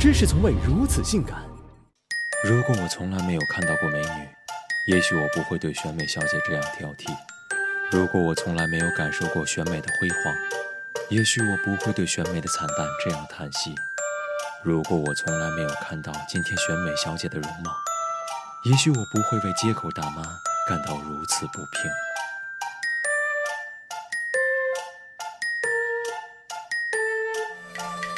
[0.00, 1.42] 真是从未如此性感。
[2.44, 4.28] 如果我从来没有看到过美女，
[4.86, 7.10] 也许我不会对选美小姐这样挑剔；
[7.90, 10.34] 如果我从来没有感受过选美的辉煌，
[11.08, 13.74] 也许我不会对选美的惨淡这样叹息；
[14.62, 17.72] 如果我从来没有看到今天选美小姐的容貌，
[18.66, 20.22] 也许我不会为街口大妈
[20.68, 22.07] 感到如此不平。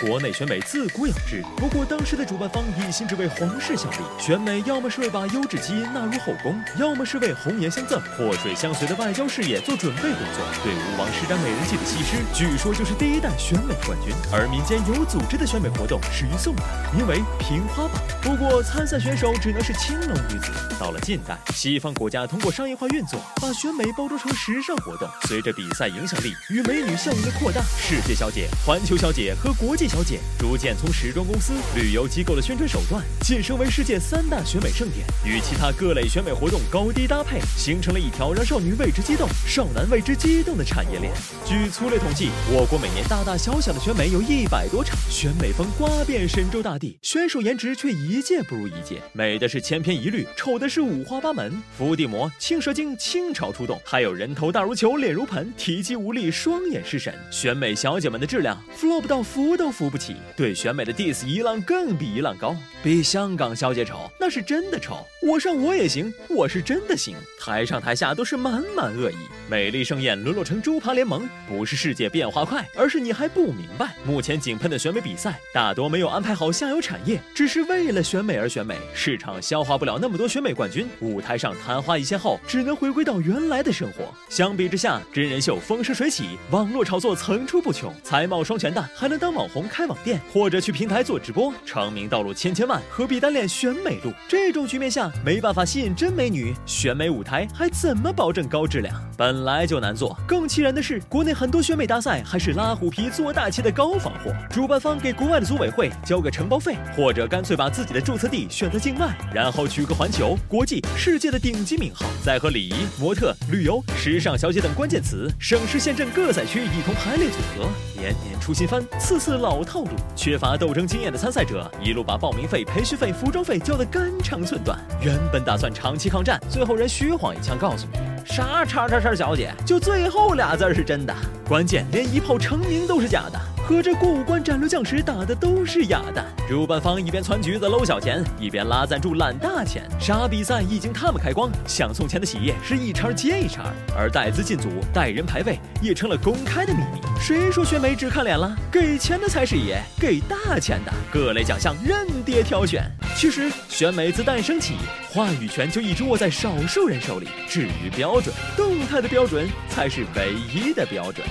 [0.00, 10.44] 国内选美自古有之，不过当时的主办方一心只为皇室效力，选美要么是为把优质基因纳入后宫，要么是为红颜相赠、祸水相随的外交事业做准备工作。
[10.64, 14.12] 对吴王施展美人计的西施，据说就是第一代选美冠军。
[14.32, 16.24] 而民间有组织的选美活动始。
[16.24, 16.64] 于宋代，
[16.96, 20.50] 名为平花榜，不过参赛选手只能是青楼女子。
[20.80, 25.06] 到了近代，西方国家通过商业化运作，把选美包装成时尚活动。
[25.28, 29.83] 随着比赛影响力与美女效应的扩大，世界小姐、环球小姐和国际。
[29.88, 41.12] 小姐逐渐从时装公司、旅游机构的宣传手段，晋升为世界三大选美盛典，与其他各类选美活动高低搭配，形成了一条让少女为之激动、少男为之激动的产业链。
[41.44, 51.62] 据粗略统计，我国每年大大小小的选美有一百多场，选美风刮遍神州大地，选手颜值却一届不如一届，美的是千篇一律，丑的是五花八门。
[51.76, 57.14] 伏地魔、青蛇精倾巢出动，还有人头大如球、脸如盆、体积无力、双眼失神。
[57.30, 59.73] 选美小姐们的质量，flop 到服都。
[59.74, 65.04] 扶不起，对选美的 diss 一浪更比一浪高，比香港小姐丑，那是真的丑。
[65.20, 67.16] 我上我也行，我是真的行。
[67.40, 69.16] 台上台下都是满满恶意，
[69.50, 73.96] 美丽盛宴沦落成猪扒联盟，不是世界变化快，而是你还不明白。
[74.06, 84.14] 目前井喷的选美比赛大多没有安排好下游产业，只是为了选美而选美，市场消化不了那么多选美冠军，舞台上昙花一现后，只能回归到原来的生活。
[84.28, 89.63] 相比之下，真人秀风生水起，网络炒作层出不穷，才貌双全的还能当网红。
[89.68, 94.12] 开网店或者去平台做直播，成名道路千千万，何必单恋选美路？
[94.28, 98.94] 这种局面下没办法吸引真美女，选美舞台还怎么保证高质量？
[99.16, 104.32] 本来就难做，更气人的是，国内很多选美大赛还是拉虎皮做大旗的高仿货。
[104.50, 119.53] 主办方给国外的组委会交个承包费，或者干脆把自己的注册地选在境外，然后取个环球、国际、世界的顶级名号，再和礼仪、模特、旅游、时尚小姐等关键词，省市县镇各赛区一同排列组合，年年出新番，次次老。
[119.54, 124.76] 老套路缺乏斗争经验的参赛者，一路把报名费、培训费、服装费交得肝肠寸断。
[125.00, 131.14] 原本打算长期抗战，最后人虚晃一枪告诉你，啥叉叉叉小姐，就最后俩字是真的。
[131.46, 133.40] 关键连一炮成名都是假的。
[133.66, 147.00] 合着过五关斩六将时打的都是哑弹，主办方一边窜橘子搂小钱，一边拉赞助揽大钱，啥比赛一经他们开光，想送钱的企业是一茬接一茬，而带资进组、带人排位也成了公开的秘密。
[147.18, 148.54] 谁说选美只看脸了？
[148.70, 152.84] 给钱的才是爷，给大钱的各类奖项任爹挑选。
[153.16, 154.74] 其实选美自诞生起，
[155.10, 157.28] 话语权就一直握在少数人手里。
[157.48, 161.26] 至于标准，动态的标准才是唯一的标准。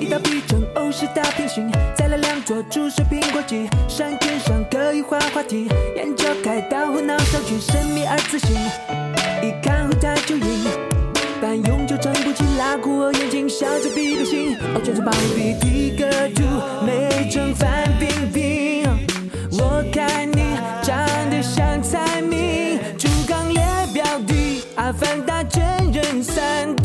[0.00, 8.56] 一道碧成欧式大平行，再来两座注射苹果肌，山天上可以画滑梯，眼角开刀后脑上去，神秘而自信，
[9.42, 10.64] 一看后台就赢，
[11.40, 16.44] 半永久撑不起拉裤，我眼睛，笑着比比心，我，全场暴毙，一个图，
[16.86, 18.84] 美成范冰冰，
[19.58, 20.96] 我看你长
[21.28, 23.60] 得像蔡明，猪刚烈
[23.92, 26.77] 表弟，阿凡达真人三。